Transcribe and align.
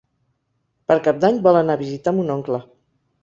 Per 0.91 0.95
Cap 1.07 1.19
d'Any 1.25 1.37
vol 1.47 1.59
anar 1.59 1.77
a 1.77 1.81
visitar 1.83 2.15
mon 2.21 2.35
oncle. 2.37 2.63